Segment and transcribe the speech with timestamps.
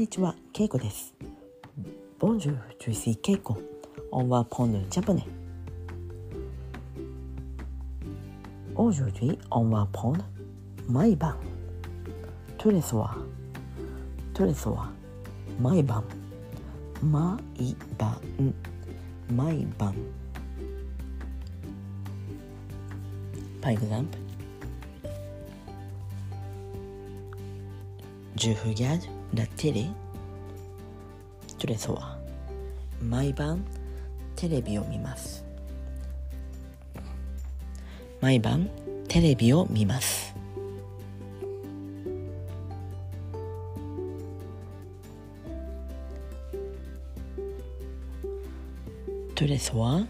[0.00, 1.14] にちは、ケイコです。
[2.18, 3.56] Bonjour, je suis Keiko.
[4.10, 5.22] On va prendre le japonais.
[8.74, 10.24] Aujourd'hui, on va prendre
[10.88, 11.36] 毎晩。
[12.58, 13.18] tous les soirs.
[14.34, 14.90] tous les soirs.
[15.60, 16.02] 毎晩。
[17.02, 17.36] 毎
[17.98, 18.18] 晩。
[19.30, 19.94] 毎晩。
[23.60, 24.18] Par exemple,
[28.36, 29.02] je regarde
[29.33, 29.87] la télé
[31.57, 32.17] tous les soirs.
[33.01, 33.63] 毎晩
[34.35, 35.43] テレビを見ます。
[38.19, 38.69] 毎晩
[39.07, 40.33] テレビを見ます。
[49.35, 50.05] tous les soirs,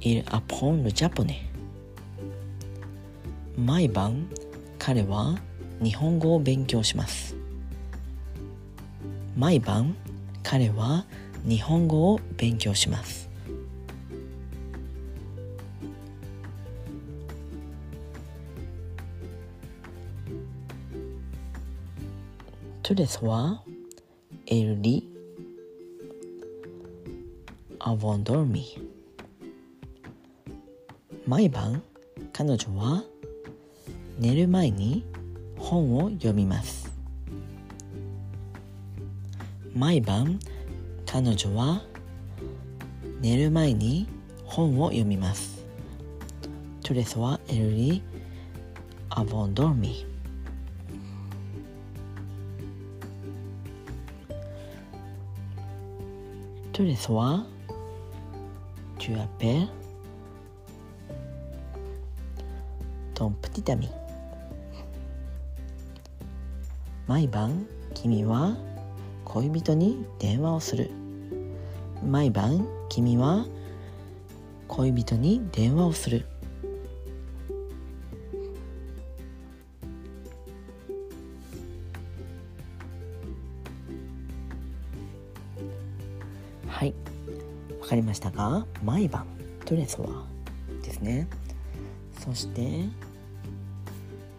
[0.00, 1.42] il apprend le japonais.
[3.58, 4.26] 毎晩
[4.78, 5.36] 彼は
[5.82, 7.36] 日本語を勉強します。
[9.36, 9.94] 毎晩
[10.42, 11.04] 彼は
[11.46, 13.28] 日本語を勉強します。
[22.82, 23.58] tous les soirs,
[24.46, 25.04] il lit
[27.80, 28.80] avant dormir.
[31.26, 31.82] 毎晩
[32.32, 33.04] 彼女は
[34.18, 35.04] 寝る前に
[35.56, 36.90] 本を読みます。
[39.74, 40.40] 毎晩
[41.06, 41.82] 彼女は
[43.20, 44.08] 寝る前に
[44.44, 45.64] 本を読みます。
[46.82, 48.02] トレソはエルリ
[49.10, 50.04] アボンドルミ
[56.72, 57.44] Tous les soirs,
[59.00, 59.68] tu appelles.
[67.08, 68.54] 毎晩君は
[69.24, 70.90] 恋人に電話をする。
[72.06, 73.46] 毎晩君は
[74.68, 76.26] 恋人に電話をする。
[86.66, 86.94] はい。
[87.80, 88.66] わかりましたか？
[88.84, 89.26] 毎晩。
[89.64, 90.26] トレスは
[90.82, 91.26] ですね。
[92.20, 92.84] そして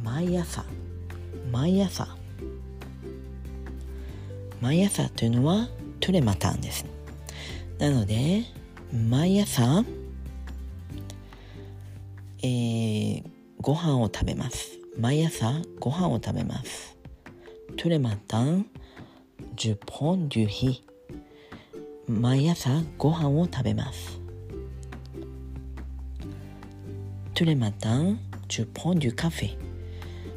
[0.00, 0.64] 毎朝。
[1.50, 2.21] 毎朝。
[4.62, 5.68] 毎朝というのは
[6.00, 6.86] トゥレマタンです
[7.78, 8.44] なので
[8.92, 9.84] 毎朝
[12.44, 13.24] えー、
[13.60, 14.78] ご飯を食べます。
[14.98, 16.96] 毎朝ご飯を食べます。
[17.76, 18.66] トゥレマタン
[19.54, 20.82] 10ポン10日
[22.08, 24.20] 毎朝ご飯を食べます。
[27.34, 28.18] トゥレマタン
[28.48, 29.56] 10ポン10カフェ。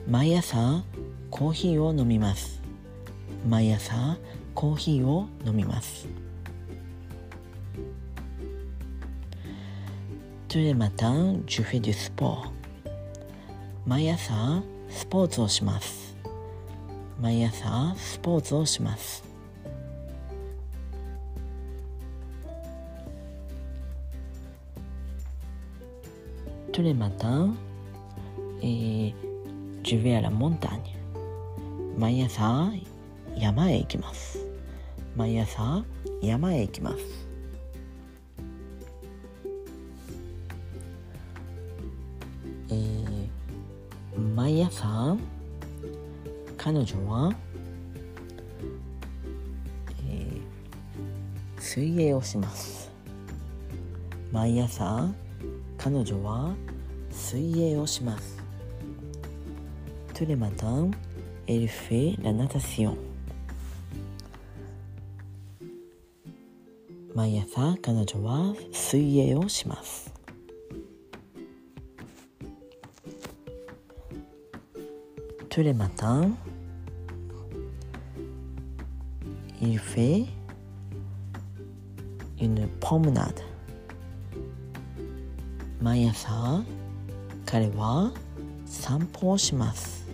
[0.08, 0.84] 毎朝
[1.32, 2.65] コーヒーを飲みます。
[3.48, 4.18] 毎朝
[4.56, 6.08] コーヒーを飲みます。
[10.48, 12.50] トゥレマタンジュフェデュスポー
[13.86, 16.16] 毎朝スポーツをします。
[17.22, 19.24] 毎朝スポーツをします。
[26.72, 27.58] トゥレマタン、
[28.62, 29.14] えー、
[29.84, 32.00] ジュヴェアラ・モンターニュ。
[32.00, 32.72] 毎朝
[33.38, 34.40] 山へ行きます。
[35.16, 35.84] 毎朝
[36.22, 36.98] 山へ行きます。
[42.70, 43.30] えー、
[44.36, 45.18] 毎朝
[46.58, 47.34] 彼女は、
[50.08, 52.90] えー、水泳をします。
[54.32, 55.10] 毎朝
[55.78, 56.54] 彼女は
[57.12, 58.38] 水泳をします。
[60.14, 60.90] tous les matins
[61.48, 62.96] elle fait la natation
[67.16, 70.14] 毎朝彼女は水泳をします。
[75.48, 76.36] tous les matins
[79.62, 80.26] il fait
[82.38, 83.42] une promenade
[85.82, 86.62] 毎朝
[87.46, 88.12] 彼は
[88.66, 90.06] 散歩をします。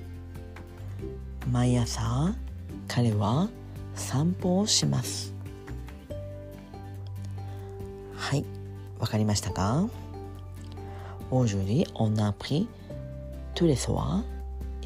[1.52, 2.36] 毎朝
[2.88, 3.50] 彼は
[3.96, 5.41] 散歩をします。
[8.32, 8.46] はい
[8.98, 9.90] わかりましたか
[11.32, 12.66] Aujourd'hui on a appris
[13.56, 14.24] tous les soirs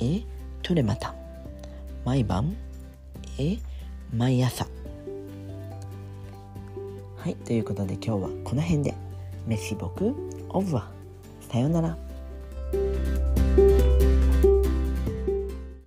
[0.01, 0.24] et
[0.63, 1.13] tous les matins
[2.06, 2.56] 毎晩
[3.38, 3.59] et
[4.12, 4.65] 毎朝
[7.18, 8.95] はいということで今日はこの辺で
[9.45, 10.15] メッシボク
[10.50, 10.89] オブは
[11.47, 11.95] さようなら